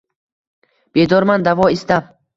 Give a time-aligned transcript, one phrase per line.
[0.99, 2.13] Bedorman davo istab.